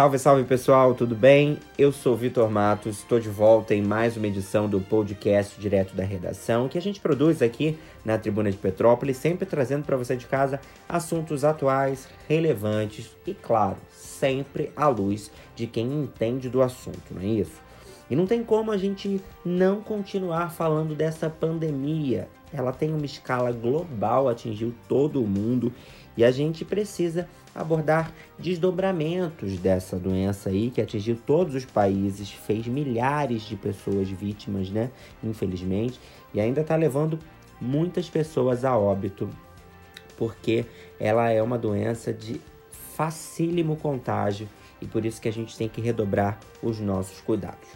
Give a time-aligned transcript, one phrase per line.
[0.00, 1.58] Salve, salve pessoal, tudo bem?
[1.76, 6.02] Eu sou Vitor Matos, estou de volta em mais uma edição do podcast direto da
[6.02, 10.24] redação que a gente produz aqui na Tribuna de Petrópolis, sempre trazendo para você de
[10.24, 10.58] casa
[10.88, 17.26] assuntos atuais, relevantes e, claro, sempre à luz de quem entende do assunto, não é
[17.26, 17.60] isso?
[18.08, 22.26] E não tem como a gente não continuar falando dessa pandemia.
[22.52, 25.70] Ela tem uma escala global, atingiu todo o mundo
[26.16, 32.66] e a gente precisa abordar desdobramentos dessa doença aí que atingiu todos os países, fez
[32.66, 34.90] milhares de pessoas vítimas, né?
[35.22, 36.00] Infelizmente,
[36.32, 37.18] e ainda está levando
[37.60, 39.28] muitas pessoas a óbito,
[40.16, 40.64] porque
[40.98, 42.40] ela é uma doença de
[42.94, 44.48] facílimo contágio
[44.80, 47.68] e por isso que a gente tem que redobrar os nossos cuidados.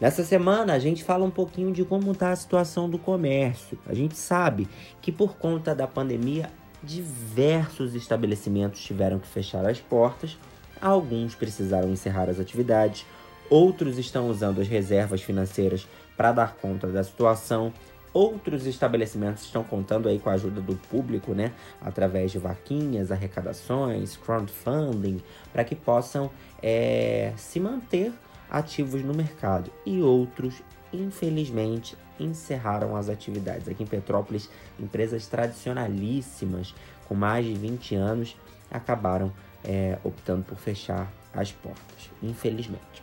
[0.00, 3.76] Nessa semana a gente fala um pouquinho de como está a situação do comércio.
[3.84, 4.68] A gente sabe
[5.02, 6.50] que por conta da pandemia
[6.82, 10.38] diversos estabelecimentos tiveram que fechar as portas,
[10.80, 13.04] alguns precisaram encerrar as atividades,
[13.50, 17.72] outros estão usando as reservas financeiras para dar conta da situação,
[18.12, 24.16] outros estabelecimentos estão contando aí com a ajuda do público, né, através de vaquinhas, arrecadações,
[24.16, 25.20] crowdfunding,
[25.52, 26.30] para que possam
[26.62, 28.12] é, se manter
[28.50, 29.70] ativos no mercado.
[29.84, 33.68] E outros infelizmente, encerraram as atividades.
[33.68, 36.74] Aqui em Petrópolis, empresas tradicionalíssimas,
[37.06, 38.36] com mais de 20 anos,
[38.70, 39.32] acabaram
[39.64, 43.02] é, optando por fechar as portas, infelizmente.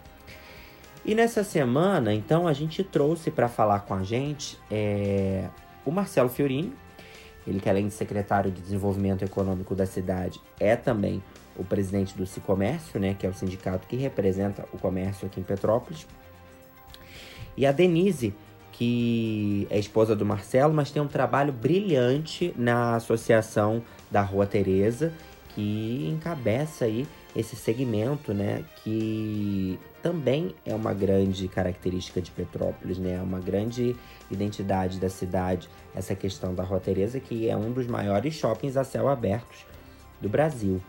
[1.04, 5.48] E nessa semana, então, a gente trouxe para falar com a gente é,
[5.86, 6.74] o Marcelo Fiorini,
[7.46, 11.24] ele que além de secretário de Desenvolvimento Econômico da cidade, é também
[11.56, 15.44] o presidente do Cicomércio, né, que é o sindicato que representa o comércio aqui em
[15.44, 16.08] Petrópolis.
[17.58, 18.34] E a Denise,
[18.72, 23.82] que é esposa do Marcelo, mas tem um trabalho brilhante na associação
[24.12, 25.14] da Rua Teresa,
[25.50, 33.16] que encabeça aí esse segmento, né, que também é uma grande característica de Petrópolis, né,
[33.16, 33.96] é uma grande
[34.30, 38.84] identidade da cidade, essa questão da Rua Teresa, que é um dos maiores shoppings a
[38.84, 39.66] céu aberto
[40.22, 40.82] do Brasil.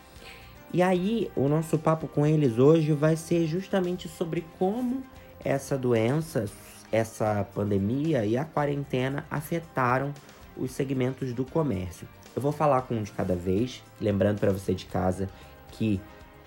[0.73, 5.05] E aí, o nosso papo com eles hoje vai ser justamente sobre como
[5.47, 6.47] essa doença,
[6.91, 10.13] essa pandemia e a quarentena afetaram
[10.57, 12.09] os segmentos do comércio.
[12.35, 15.29] Eu vou falar com um de cada vez, lembrando para você de casa
[15.73, 16.01] que,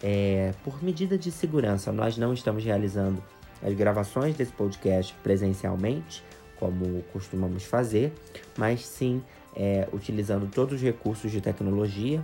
[0.04, 3.24] é, por medida de segurança, nós não estamos realizando
[3.64, 6.24] as gravações desse podcast presencialmente,
[6.58, 8.14] como costumamos fazer,
[8.58, 9.24] mas sim
[9.56, 12.24] é, utilizando todos os recursos de tecnologia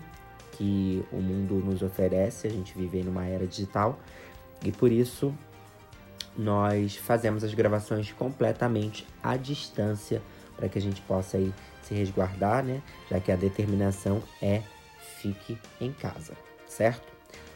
[0.51, 2.47] que o mundo nos oferece.
[2.47, 3.99] A gente vive numa era digital
[4.63, 5.33] e por isso
[6.37, 10.21] nós fazemos as gravações completamente à distância
[10.55, 11.53] para que a gente possa aí
[11.83, 12.81] se resguardar, né?
[13.09, 14.61] Já que a determinação é
[15.17, 16.33] fique em casa,
[16.67, 17.13] certo?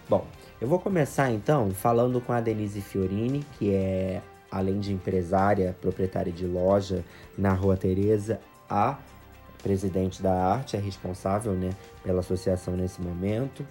[0.07, 0.25] Bom,
[0.59, 6.31] eu vou começar então falando com a Denise Fiorini, que é além de empresária, proprietária
[6.31, 7.03] de loja
[7.37, 8.97] na Rua Teresa, a
[9.61, 11.71] presidente da arte, é responsável, né,
[12.03, 13.65] pela associação nesse momento.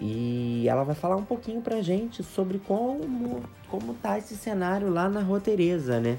[0.00, 5.08] E ela vai falar um pouquinho pra gente sobre como, como tá esse cenário lá
[5.08, 6.18] na Rua Tereza, né?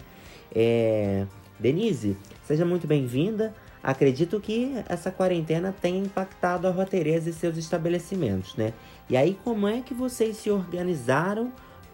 [0.53, 1.25] É...
[1.59, 3.53] Denise, seja muito bem-vinda.
[3.81, 8.73] Acredito que essa quarentena tenha impactado a Rua Tereza e seus estabelecimentos, né?
[9.09, 11.51] E aí, como é que vocês se organizaram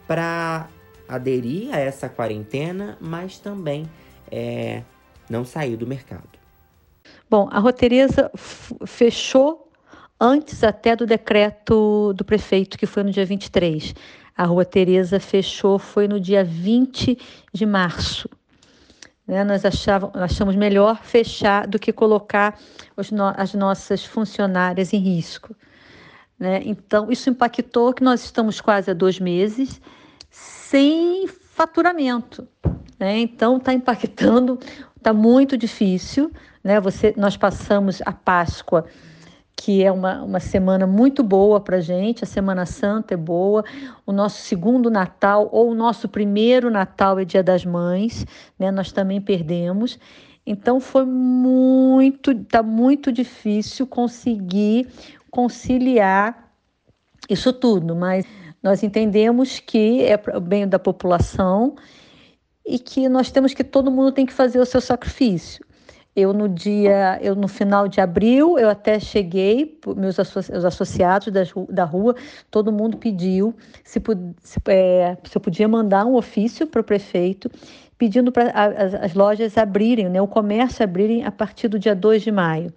[0.08, 0.68] para
[1.08, 3.88] aderir a essa quarentena, mas também
[4.32, 4.82] é,
[5.30, 6.30] não sair do mercado?
[7.30, 8.32] Bom, a Rua Tereza
[8.86, 9.65] fechou
[10.20, 13.94] antes até do decreto do prefeito, que foi no dia 23.
[14.36, 17.18] A Rua Tereza fechou, foi no dia 20
[17.54, 18.30] de março.
[19.28, 19.44] Né?
[19.44, 22.60] Nós achávamos, achamos melhor fechar do que colocar
[23.12, 25.56] no, as nossas funcionárias em risco.
[26.38, 26.62] Né?
[26.66, 29.82] Então, isso impactou que nós estamos quase há dois meses
[30.30, 32.48] sem faturamento.
[33.00, 33.20] Né?
[33.20, 34.60] Então, está impactando,
[34.98, 36.32] está muito difícil.
[36.64, 36.80] Né?
[36.82, 38.86] Você, nós passamos a Páscoa
[39.56, 43.64] que é uma, uma semana muito boa para gente, a Semana Santa é boa,
[44.06, 48.26] o nosso segundo Natal ou o nosso primeiro Natal é Dia das Mães,
[48.60, 48.70] né?
[48.70, 49.98] Nós também perdemos.
[50.46, 54.88] Então foi muito, tá muito difícil conseguir
[55.32, 56.54] conciliar
[57.30, 58.26] isso tudo, mas
[58.62, 61.76] nós entendemos que é o bem da população
[62.66, 65.65] e que nós temos que todo mundo tem que fazer o seu sacrifício.
[66.16, 71.52] Eu no dia, eu no final de abril, eu até cheguei, meus os associados das,
[71.70, 72.16] da rua,
[72.50, 73.54] todo mundo pediu
[73.84, 74.02] se,
[74.42, 77.52] se, é, se eu podia mandar um ofício para o prefeito
[77.98, 82.24] pedindo para as, as, lojas abrirem, né, o comércio abrirem a partir do dia 2
[82.24, 82.74] de maio.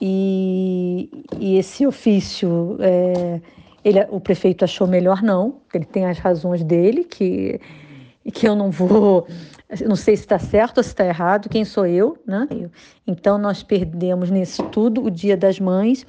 [0.00, 1.08] E,
[1.38, 3.40] e esse ofício é,
[3.84, 7.60] Ele, o prefeito achou melhor não, ele tem as razões dele, que,
[8.32, 9.26] que eu não vou,
[9.86, 12.46] não sei se está certo ou se está errado, quem sou eu, né?
[13.06, 16.04] Então nós perdemos nisso tudo o Dia das Mães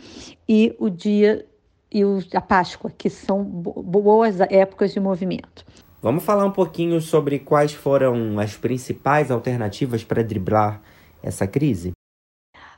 [0.48, 1.45] e o dia
[1.92, 5.63] e o, a Páscoa, que são boas épocas de movimento.
[6.01, 10.81] Vamos falar um pouquinho sobre quais foram as principais alternativas para driblar
[11.21, 11.92] essa crise?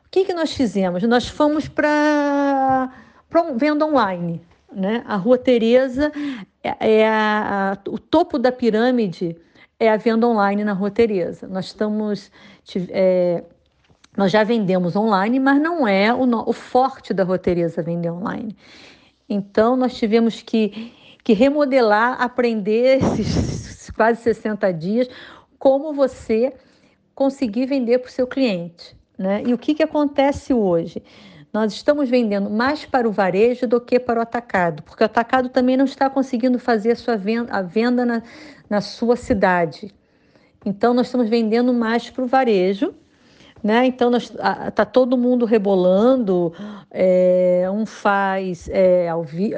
[0.06, 1.02] O que, que nós fizemos?
[1.04, 2.92] Nós fomos para
[3.56, 4.42] venda online.
[4.72, 5.04] Né?
[5.08, 6.12] A Rua Tereza
[6.62, 9.36] é, é a, a, o topo da pirâmide
[9.80, 11.48] é a venda online na Rua Tereza.
[11.48, 12.31] Nós estamos
[12.89, 13.44] é,
[14.16, 18.56] nós já vendemos online, mas não é o, o forte da Rua Tereza vender online.
[19.27, 20.94] Então nós tivemos que,
[21.24, 25.10] que remodelar, aprender esses quase 60 dias
[25.57, 26.54] como você
[27.13, 28.95] conseguir vender para o seu cliente.
[29.18, 29.44] Né?
[29.45, 31.01] E o que, que acontece hoje?
[31.56, 35.48] Nós estamos vendendo mais para o varejo do que para o atacado, porque o atacado
[35.48, 38.22] também não está conseguindo fazer a sua venda, a venda na,
[38.69, 39.96] na sua cidade.
[40.66, 42.94] Então, nós estamos vendendo mais para o varejo
[43.63, 43.88] né?
[43.88, 46.54] Então está todo mundo rebolando,
[46.92, 49.54] é, um faz é, ao, vi,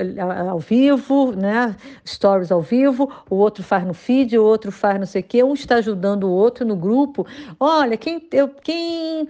[0.50, 1.76] ao, vivo, né?
[2.08, 5.44] stories ao vivo, o outro faz no feed, o outro faz não sei o quê,
[5.44, 7.28] um está ajudando o outro no grupo.
[7.60, 9.28] Olha, quem, eu, quem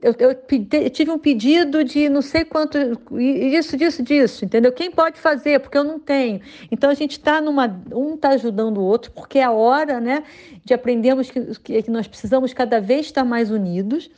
[0.00, 2.78] eu, eu, eu, tive um pedido de não sei quanto,
[3.18, 4.72] isso, disso, disso, entendeu?
[4.72, 5.58] Quem pode fazer?
[5.58, 6.40] Porque eu não tenho.
[6.70, 7.66] Então a gente está numa.
[7.92, 10.22] Um está ajudando o outro, porque é a hora né,
[10.64, 14.08] de aprendermos que, que nós precisamos cada vez estar mais unidos.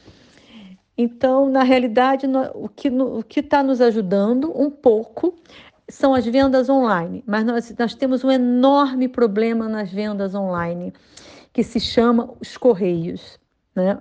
[0.96, 5.34] Então, na realidade, o que está nos ajudando um pouco
[5.88, 10.92] são as vendas online, mas nós, nós temos um enorme problema nas vendas online,
[11.50, 13.38] que se chama os correios.
[13.74, 13.98] Né?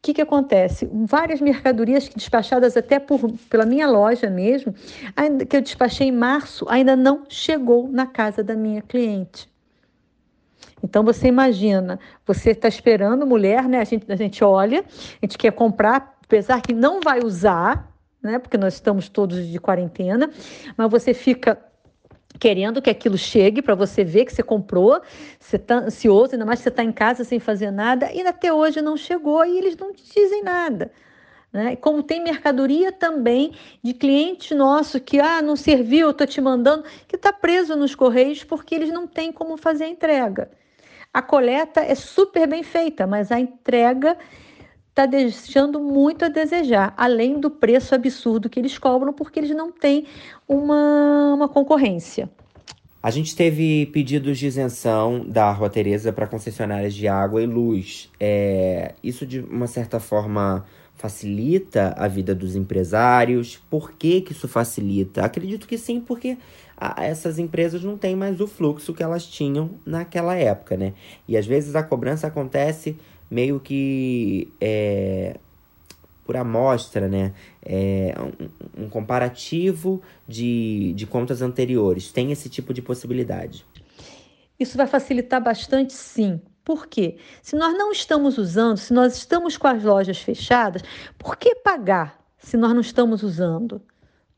[0.00, 0.88] O que, que acontece?
[0.90, 3.20] Várias mercadorias despachadas até por,
[3.50, 4.74] pela minha loja mesmo,
[5.46, 9.46] que eu despachei em março, ainda não chegou na casa da minha cliente.
[10.82, 13.78] Então você imagina, você está esperando mulher, né?
[13.78, 18.38] A gente, a gente olha, a gente quer comprar, apesar que não vai usar, né?
[18.38, 20.30] Porque nós estamos todos de quarentena,
[20.78, 21.58] mas você fica
[22.38, 25.00] querendo que aquilo chegue para você ver que você comprou,
[25.38, 28.52] você está ansioso, ainda mais que você está em casa sem fazer nada, e até
[28.52, 30.90] hoje não chegou e eles não te dizem nada.
[31.52, 31.74] Né?
[31.76, 37.16] Como tem mercadoria também de cliente nosso que ah, não serviu, estou te mandando, que
[37.16, 40.50] está preso nos correios porque eles não têm como fazer a entrega.
[41.12, 44.16] A coleta é super bem feita, mas a entrega
[45.00, 49.72] está deixando muito a desejar, além do preço absurdo que eles cobram, porque eles não
[49.72, 50.04] têm
[50.46, 52.28] uma, uma concorrência.
[53.02, 58.10] A gente teve pedidos de isenção da Rua Tereza para concessionárias de água e luz.
[58.20, 60.66] É, isso, de uma certa forma,
[60.96, 63.56] facilita a vida dos empresários?
[63.70, 65.24] Por que, que isso facilita?
[65.24, 66.36] Acredito que sim, porque
[66.76, 70.92] a, essas empresas não têm mais o fluxo que elas tinham naquela época, né?
[71.26, 72.98] E às vezes a cobrança acontece
[73.30, 75.38] meio que é,
[76.24, 77.32] por amostra, né?
[77.62, 78.14] É,
[78.76, 82.12] um, um, comparativo de, de contas anteriores.
[82.12, 83.64] Tem esse tipo de possibilidade.
[84.58, 86.40] Isso vai facilitar bastante, sim.
[86.64, 87.16] Por quê?
[87.42, 90.82] Se nós não estamos usando, se nós estamos com as lojas fechadas,
[91.18, 93.82] por que pagar se nós não estamos usando?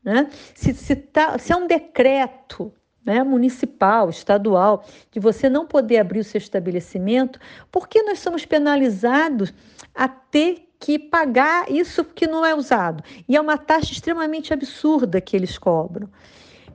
[0.03, 0.29] Né?
[0.55, 2.73] Se, se, tá, se é um decreto
[3.05, 7.39] né, municipal, estadual, de você não poder abrir o seu estabelecimento,
[7.71, 9.53] por que nós somos penalizados
[9.93, 13.03] a ter que pagar isso que não é usado?
[13.27, 16.09] E é uma taxa extremamente absurda que eles cobram.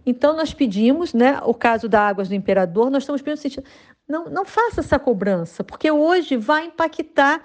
[0.04, 3.62] Então, nós pedimos, né, o caso da Águas do Imperador, nós estamos pedindo assim,
[4.08, 7.42] não, não faça essa cobrança, porque hoje vai impactar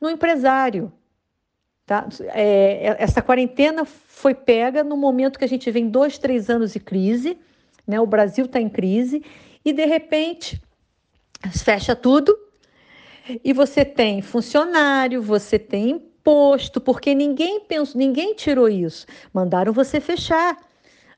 [0.00, 0.92] no empresário.
[1.86, 2.08] Tá?
[2.32, 6.80] É, essa quarentena foi pega no momento que a gente vem dois, três anos de
[6.80, 7.38] crise,
[7.86, 8.00] né?
[8.00, 9.22] O Brasil está em crise
[9.64, 10.60] e de repente
[11.50, 12.36] fecha tudo
[13.42, 19.06] e você tem funcionário, você tem imposto, porque ninguém pensou, ninguém tirou isso.
[19.32, 20.56] Mandaram você fechar.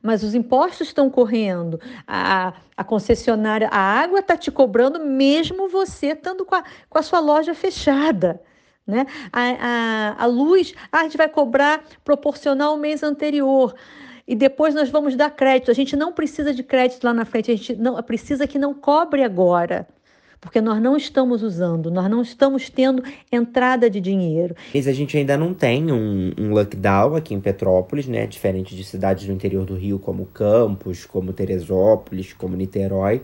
[0.02, 6.08] Mas os impostos estão correndo, a, a concessionária, a água está te cobrando mesmo você
[6.08, 8.40] estando com a, com a sua loja fechada.
[8.86, 9.04] Né?
[9.32, 13.74] A, a, a luz, ah, a gente vai cobrar proporcional ao mês anterior
[14.26, 15.70] e depois nós vamos dar crédito.
[15.70, 18.74] A gente não precisa de crédito lá na frente, a gente não precisa que não
[18.74, 19.86] cobre agora.
[20.40, 23.02] Porque nós não estamos usando, nós não estamos tendo
[23.32, 24.54] entrada de dinheiro.
[24.74, 28.26] Mas a gente ainda não tem um, um lockdown aqui em Petrópolis, né?
[28.26, 33.22] Diferente de cidades do interior do Rio, como Campos, como Teresópolis, como Niterói.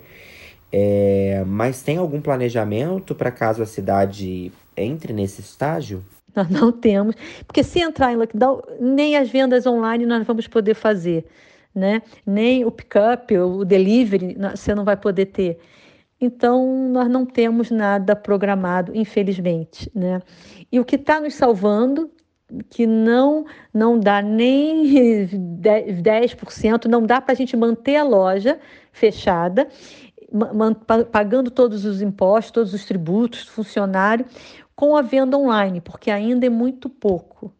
[0.72, 6.02] É, mas tem algum planejamento para caso a cidade entre nesse estágio?
[6.36, 7.14] Nós não temos,
[7.46, 11.26] porque se entrar em lockdown, nem as vendas online nós vamos poder fazer.
[11.74, 12.02] né?
[12.26, 15.58] Nem o pick-up, o delivery, você não vai poder ter.
[16.20, 20.20] Então, nós não temos nada programado, infelizmente, né?
[20.70, 22.10] E o que está nos salvando,
[22.70, 24.84] que não, não dá nem
[25.58, 28.60] 10%, não dá para a gente manter a loja
[28.92, 29.66] fechada,
[31.10, 34.24] pagando todos os impostos, todos os tributos, funcionário,
[34.82, 37.52] com a venda online, porque ainda é muito pouco.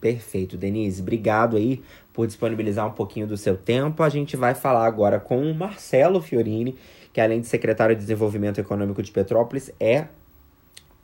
[0.00, 1.02] Perfeito, Denise.
[1.02, 1.82] Obrigado aí
[2.14, 4.02] por disponibilizar um pouquinho do seu tempo.
[4.02, 6.78] A gente vai falar agora com o Marcelo Fiorini,
[7.12, 10.06] que além de secretário de Desenvolvimento Econômico de Petrópolis, é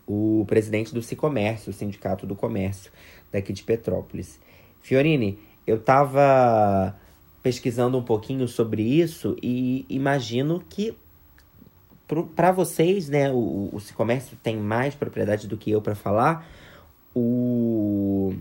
[0.07, 2.90] o presidente do Cicomércio, o Sindicato do Comércio
[3.31, 4.40] daqui de Petrópolis.
[4.81, 6.99] Fiorini, eu estava
[7.42, 10.97] pesquisando um pouquinho sobre isso e imagino que
[12.35, 16.47] para vocês, né, o, o Cicomércio tem mais propriedade do que eu para falar.
[17.14, 18.35] O,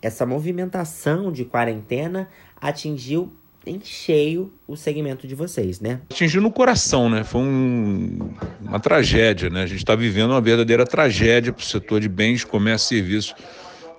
[0.00, 2.28] essa movimentação de quarentena
[2.60, 3.32] atingiu
[3.64, 6.00] em cheio o segmento de vocês, né?
[6.10, 7.22] Atingiu no coração, né?
[7.22, 9.62] Foi um, uma tragédia, né?
[9.62, 13.34] A gente está vivendo uma verdadeira tragédia para o setor de bens, comércio e serviços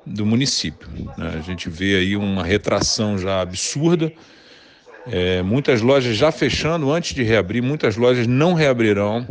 [0.05, 0.87] do município.
[1.17, 1.33] Né?
[1.35, 4.11] A gente vê aí uma retração já absurda,
[5.07, 9.27] é, muitas lojas já fechando antes de reabrir, muitas lojas não reabrirão.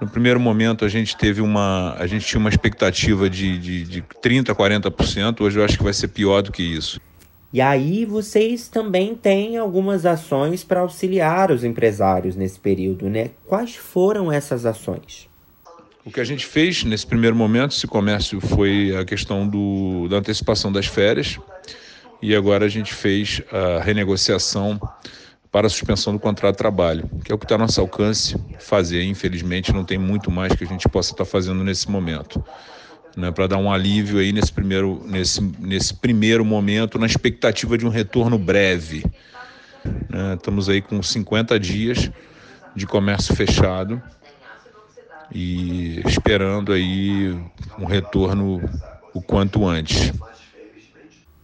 [0.00, 4.02] No primeiro momento a gente teve uma, a gente tinha uma expectativa de, de, de
[4.02, 7.00] 30%, 40%, hoje eu acho que vai ser pior do que isso.
[7.52, 13.30] E aí vocês também têm algumas ações para auxiliar os empresários nesse período, né?
[13.46, 15.28] Quais foram essas ações?
[16.04, 20.18] O que a gente fez nesse primeiro momento, esse comércio, foi a questão do, da
[20.18, 21.38] antecipação das férias
[22.22, 24.80] e agora a gente fez a renegociação
[25.50, 28.36] para a suspensão do contrato de trabalho, que é o que está ao nosso alcance
[28.58, 29.02] fazer.
[29.02, 32.42] Infelizmente, não tem muito mais que a gente possa estar tá fazendo nesse momento.
[33.16, 37.84] Né, para dar um alívio aí nesse primeiro, nesse, nesse primeiro momento, na expectativa de
[37.84, 39.04] um retorno breve.
[40.08, 42.08] Né, estamos aí com 50 dias
[42.76, 44.00] de comércio fechado
[45.32, 47.36] e esperando aí
[47.78, 48.60] um retorno
[49.12, 50.12] o quanto antes.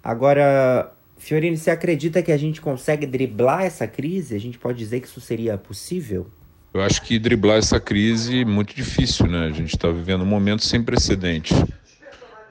[0.07, 4.37] Agora, Fiorino, você acredita que a gente consegue driblar essa crise?
[4.37, 6.29] A gente pode dizer que isso seria possível?
[6.73, 9.47] Eu acho que driblar essa crise é muito difícil, né?
[9.47, 11.61] A gente está vivendo um momento sem precedentes.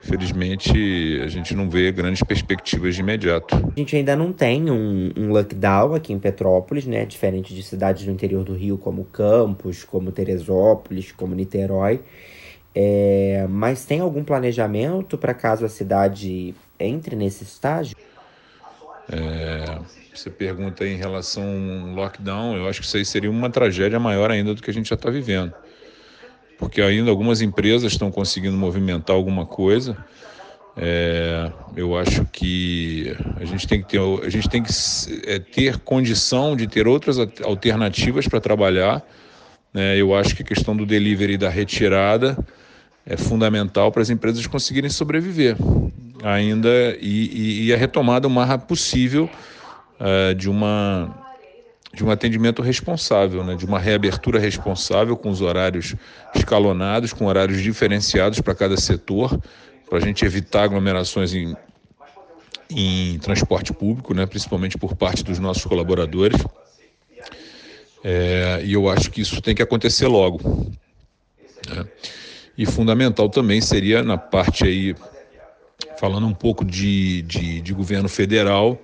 [0.02, 3.56] Felizmente, a gente não vê grandes perspectivas de imediato.
[3.56, 7.06] A gente ainda não tem um, um lockdown aqui em Petrópolis, né?
[7.06, 12.02] Diferente de cidades do interior do Rio, como Campos, como Teresópolis, como Niterói.
[12.76, 17.96] É, mas tem algum planejamento para caso a cidade entre nesse estágio?
[19.12, 19.79] É,
[20.13, 24.32] você pergunta em relação ao lockdown, eu acho que isso aí seria uma tragédia maior
[24.32, 25.53] ainda do que a gente já está vivendo.
[26.58, 29.98] Porque ainda algumas empresas estão conseguindo movimentar alguma coisa.
[30.77, 34.72] É, eu acho que a gente tem que ter, a gente tem que
[35.25, 39.05] é, ter condição de ter outras alternativas para trabalhar.
[39.74, 42.38] É, eu acho que a questão do delivery e da retirada
[43.05, 45.58] é fundamental para as empresas conseguirem sobreviver
[46.24, 49.30] ainda e, e, e a retomada o mais rápido possível
[50.00, 51.24] uh, de uma
[51.94, 55.96] de um atendimento responsável, né, de uma reabertura responsável com os horários
[56.36, 59.40] escalonados, com horários diferenciados para cada setor,
[59.90, 61.56] para a gente evitar aglomerações em,
[62.70, 66.44] em transporte público, né, principalmente por parte dos nossos colaboradores.
[68.04, 70.70] É, e eu acho que isso tem que acontecer logo.
[71.70, 71.88] Né?
[72.58, 74.96] E fundamental também seria na parte aí
[75.98, 78.77] falando um pouco de, de, de governo federal,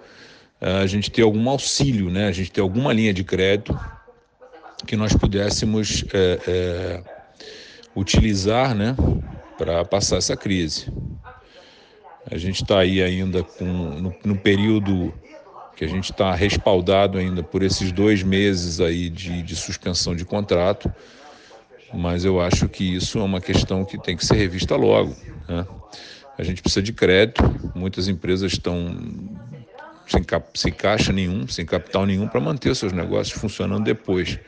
[0.59, 2.27] eh, a gente ter algum auxílio, né?
[2.27, 3.77] a gente ter alguma linha de crédito
[4.85, 7.03] que nós pudéssemos é, é,
[7.95, 8.95] utilizar né?
[9.57, 10.91] para passar essa crise.
[12.29, 15.13] A gente está aí ainda com, no, no período
[15.75, 20.23] que a gente está respaldado ainda por esses dois meses aí de, de suspensão de
[20.23, 20.93] contrato,
[21.93, 25.15] mas eu acho que isso é uma questão que tem que ser revista logo.
[25.47, 25.65] Né?
[26.37, 27.41] A gente precisa de crédito,
[27.73, 28.95] muitas empresas estão
[30.07, 34.39] sem, cap, sem caixa nenhum, sem capital nenhum para manter seus negócios funcionando depois.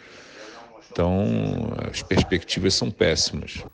[0.92, 3.66] Então, as perspectivas são péssimas.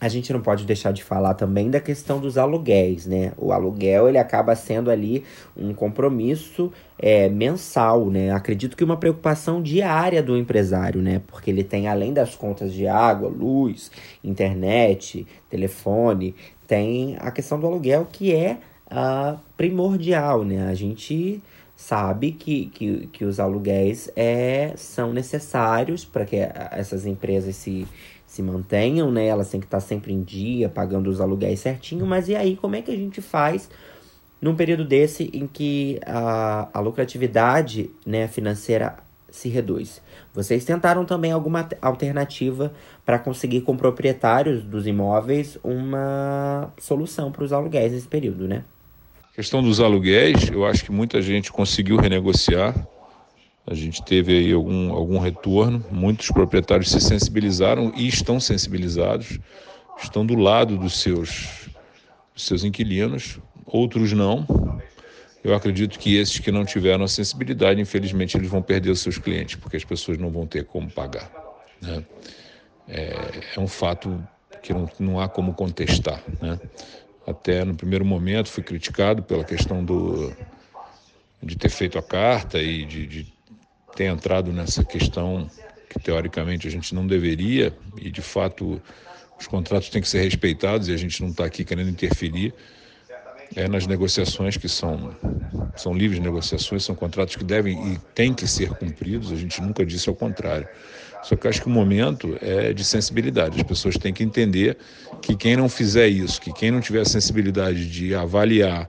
[0.00, 3.32] A gente não pode deixar de falar também da questão dos aluguéis, né?
[3.36, 8.30] O aluguel ele acaba sendo ali um compromisso é, mensal, né?
[8.32, 11.20] Acredito que uma preocupação diária do empresário, né?
[11.26, 13.90] Porque ele tem além das contas de água, luz,
[14.24, 16.34] internet, telefone,
[16.66, 18.56] tem a questão do aluguel que é
[18.90, 20.66] uh, primordial, né?
[20.68, 21.42] A gente
[21.76, 26.36] sabe que, que, que os aluguéis é, são necessários para que
[26.70, 27.88] essas empresas se,
[28.30, 29.26] se mantenham, né?
[29.26, 32.76] Elas têm que estar sempre em dia, pagando os aluguéis certinho, mas e aí como
[32.76, 33.68] é que a gente faz
[34.40, 38.98] num período desse em que a, a lucratividade né, financeira
[39.32, 40.00] se reduz.
[40.32, 42.72] Vocês tentaram também alguma alternativa
[43.04, 48.62] para conseguir com proprietários dos imóveis uma solução para os aluguéis nesse período, né?
[49.34, 52.74] Questão dos aluguéis, eu acho que muita gente conseguiu renegociar.
[53.70, 55.86] A gente teve aí algum, algum retorno.
[55.92, 59.38] Muitos proprietários se sensibilizaram e estão sensibilizados,
[60.02, 61.68] estão do lado dos seus,
[62.34, 64.44] dos seus inquilinos, outros não.
[65.44, 69.18] Eu acredito que esses que não tiveram a sensibilidade, infelizmente, eles vão perder os seus
[69.18, 71.30] clientes, porque as pessoas não vão ter como pagar.
[71.80, 72.04] Né?
[72.88, 74.20] É, é, um fato
[74.64, 76.20] que não, não há como contestar.
[76.42, 76.58] Né?
[77.24, 80.32] Até no primeiro momento fui criticado pela questão do,
[81.40, 83.39] de ter feito a carta e de, de
[83.94, 85.48] ter entrado nessa questão
[85.88, 88.80] que teoricamente a gente não deveria, e de fato
[89.38, 92.54] os contratos têm que ser respeitados e a gente não está aqui querendo interferir
[93.56, 95.14] é, nas negociações que são,
[95.76, 99.84] são livres negociações, são contratos que devem e têm que ser cumpridos, a gente nunca
[99.84, 100.68] disse ao contrário.
[101.22, 103.58] Só que eu acho que o momento é de sensibilidade.
[103.58, 104.76] As pessoas têm que entender
[105.20, 108.88] que quem não fizer isso, que quem não tiver a sensibilidade de avaliar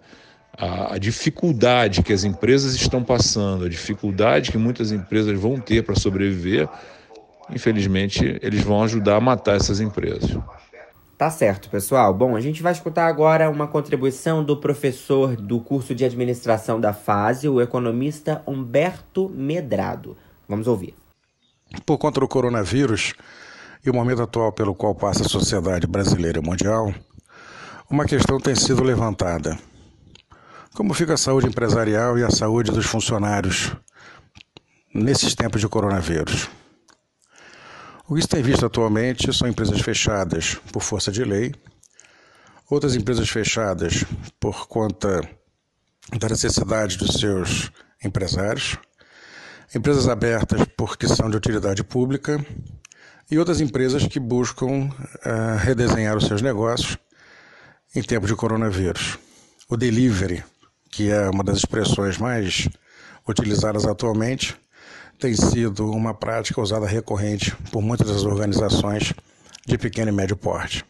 [0.58, 5.84] a, a dificuldade que as empresas estão passando, a dificuldade que muitas empresas vão ter
[5.84, 6.68] para sobreviver,
[7.50, 10.38] infelizmente, eles vão ajudar a matar essas empresas.
[11.18, 12.12] Tá certo, pessoal.
[12.14, 16.94] Bom, a gente vai escutar agora uma contribuição do professor do curso de administração da
[16.94, 20.18] fase, o economista Humberto Medrado.
[20.50, 20.96] Vamos ouvir.
[21.86, 23.14] Por conta do coronavírus
[23.86, 26.92] e o momento atual pelo qual passa a sociedade brasileira e mundial,
[27.88, 29.60] uma questão tem sido levantada.
[30.74, 33.76] Como fica a saúde empresarial e a saúde dos funcionários
[34.94, 36.50] nesses tempos de coronavírus?
[38.08, 41.54] O que se tem visto atualmente são empresas fechadas por força de lei,
[42.70, 44.06] outras empresas fechadas
[44.40, 45.30] por conta
[46.18, 47.70] da necessidade dos seus
[48.02, 48.78] empresários,
[49.76, 52.44] empresas abertas porque são de utilidade pública
[53.30, 56.98] e outras empresas que buscam uh, redesenhar os seus negócios
[57.94, 59.20] em tempo de coronavírus.
[59.70, 60.44] O delivery,
[60.92, 62.68] que é uma das expressões mais
[63.28, 64.56] utilizadas atualmente,
[65.18, 69.14] tem sido uma prática usada recorrente por muitas das organizações
[69.66, 70.84] de pequeno e médio porte.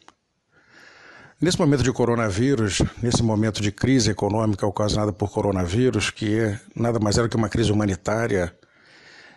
[1.39, 6.99] Nesse momento de coronavírus, nesse momento de crise econômica ocasionada por coronavírus, que é nada
[6.99, 8.55] mais era que uma crise humanitária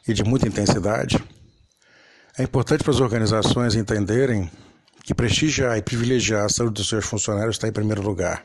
[0.06, 1.18] e de muita intensidade,
[2.38, 4.50] é importante para as organizações entenderem
[5.02, 8.44] que prestigiar e privilegiar a saúde dos seus funcionários está em primeiro lugar.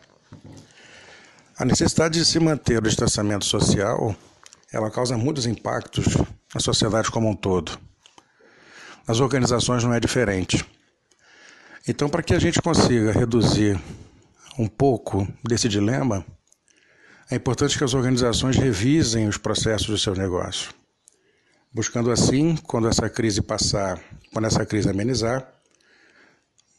[1.60, 4.16] A necessidade de se manter o distanciamento social,
[4.72, 6.16] ela causa muitos impactos
[6.56, 7.78] na sociedade como um todo.
[9.06, 10.66] Nas organizações não é diferente.
[11.86, 13.78] Então, para que a gente consiga reduzir
[14.58, 16.26] um pouco desse dilema,
[17.30, 20.74] é importante que as organizações revisem os processos do seu negócio,
[21.74, 25.46] buscando assim, quando essa crise passar, quando essa crise amenizar,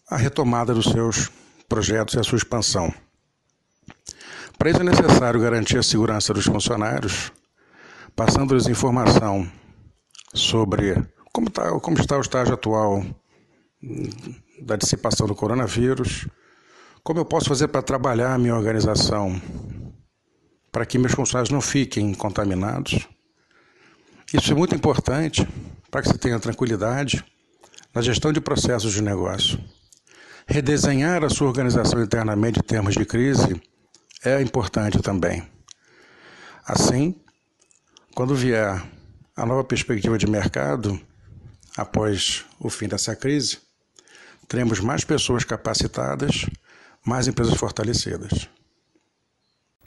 [0.08, 1.30] a retomada dos seus
[1.68, 2.90] projetos e a sua expansão.
[4.60, 7.32] Para isso é necessário garantir a segurança dos funcionários,
[8.14, 9.50] passando-lhes informação
[10.34, 13.02] sobre como, tá, como está o estágio atual
[14.60, 16.28] da dissipação do coronavírus,
[17.02, 19.40] como eu posso fazer para trabalhar a minha organização
[20.70, 23.08] para que meus funcionários não fiquem contaminados.
[24.30, 25.48] Isso é muito importante
[25.90, 27.24] para que você tenha tranquilidade
[27.94, 29.58] na gestão de processos de negócio.
[30.46, 33.58] Redesenhar a sua organização internamente em termos de crise
[34.24, 35.42] é importante também.
[36.64, 37.14] Assim,
[38.14, 38.82] quando vier
[39.36, 41.00] a nova perspectiva de mercado,
[41.76, 43.58] após o fim dessa crise,
[44.46, 46.46] teremos mais pessoas capacitadas,
[47.04, 48.48] mais empresas fortalecidas.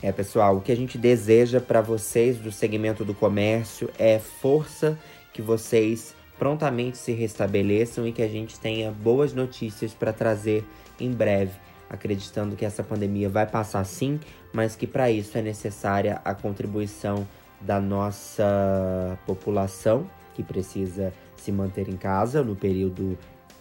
[0.01, 4.97] É, pessoal, o que a gente deseja para vocês do segmento do comércio é força,
[5.31, 10.65] que vocês prontamente se restabeleçam e que a gente tenha boas notícias para trazer
[10.99, 11.53] em breve,
[11.93, 14.19] acreditando que essa pandemia vai passar sim,
[14.51, 17.27] mas que para isso é necessária a contribuição
[17.61, 23.15] da nossa população que precisa se manter em casa no período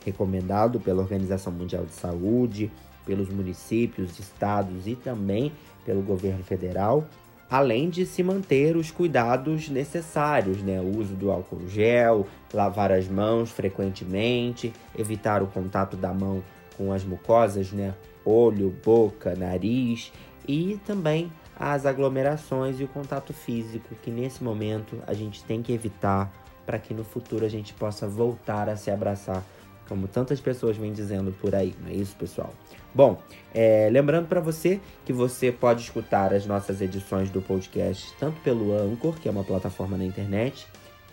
[0.05, 2.71] recomendado pela Organização Mundial de Saúde,
[3.05, 5.53] pelos municípios, estados e também
[5.85, 7.07] pelo governo federal,
[7.51, 10.81] além de se manter os cuidados necessários, né?
[10.81, 16.43] O uso do álcool gel, lavar as mãos frequentemente, evitar o contato da mão
[16.79, 17.95] com as mucosas, né?
[18.25, 20.13] Olho, boca, nariz
[20.47, 25.73] e também as aglomerações e o contato físico, que nesse momento a gente tem que
[25.73, 26.33] evitar
[26.65, 29.45] para que no futuro a gente possa voltar a se abraçar
[29.89, 32.53] como tantas pessoas vêm dizendo por aí, não é isso, pessoal?
[32.95, 33.21] Bom,
[33.53, 38.75] é, lembrando para você que você pode escutar as nossas edições do podcast tanto pelo
[38.75, 40.67] Anchor, que é uma plataforma na internet,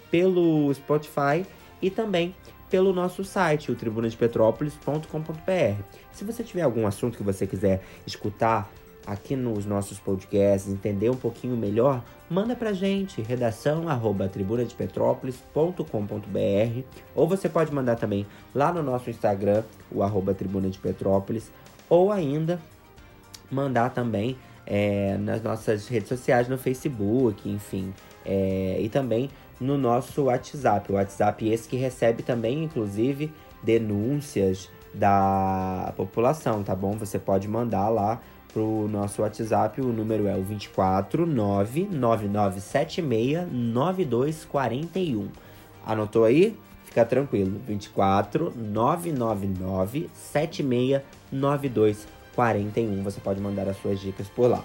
[0.09, 1.45] pelo Spotify
[1.81, 2.35] e também
[2.69, 5.81] pelo nosso site, o tribunadepetrópolis.com.br.
[6.11, 8.71] Se você tiver algum assunto que você quiser escutar
[9.07, 16.83] aqui nos nossos podcasts, entender um pouquinho melhor, manda pra gente, redação arroba tribunadepetrópolis.com.br
[17.15, 21.51] ou você pode mandar também lá no nosso Instagram, o arroba Tribuna de Petrópolis,
[21.89, 22.61] ou ainda
[23.49, 27.91] mandar também é, nas nossas redes sociais, no Facebook, enfim,
[28.23, 30.91] é, e também no nosso WhatsApp.
[30.91, 36.97] O WhatsApp esse que recebe também, inclusive, denúncias da população, tá bom?
[36.97, 38.19] Você pode mandar lá
[38.51, 45.27] pro nosso WhatsApp, o número é o 24 99976 9241.
[45.85, 46.57] Anotou aí?
[46.85, 47.61] Fica tranquilo.
[47.67, 53.03] 24 999 76 9241.
[53.03, 54.63] Você pode mandar as suas dicas por lá.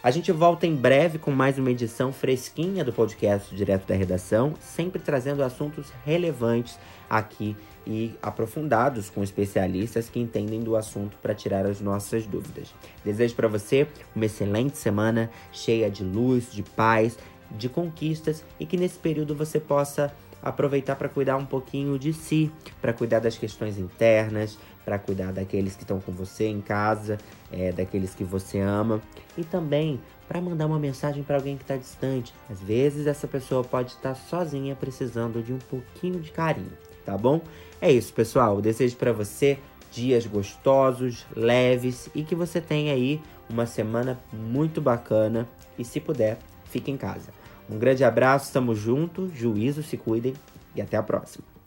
[0.00, 4.54] A gente volta em breve com mais uma edição fresquinha do podcast Direto da Redação,
[4.60, 6.78] sempre trazendo assuntos relevantes
[7.10, 12.72] aqui e aprofundados com especialistas que entendem do assunto para tirar as nossas dúvidas.
[13.04, 17.18] Desejo para você uma excelente semana, cheia de luz, de paz,
[17.50, 22.52] de conquistas e que nesse período você possa aproveitar para cuidar um pouquinho de si,
[22.80, 24.56] para cuidar das questões internas,
[24.88, 27.18] para cuidar daqueles que estão com você em casa,
[27.52, 29.02] é, daqueles que você ama
[29.36, 32.32] e também para mandar uma mensagem para alguém que está distante.
[32.48, 36.72] Às vezes essa pessoa pode estar sozinha precisando de um pouquinho de carinho,
[37.04, 37.42] tá bom?
[37.82, 38.56] É isso, pessoal.
[38.56, 39.58] Eu desejo para você
[39.92, 45.46] dias gostosos, leves e que você tenha aí uma semana muito bacana
[45.78, 47.28] e se puder, fique em casa.
[47.68, 50.32] Um grande abraço, estamos juntos, juízo, se cuidem
[50.74, 51.57] e até a próxima.